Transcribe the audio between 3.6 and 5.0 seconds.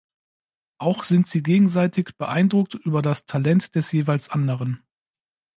des jeweils anderen.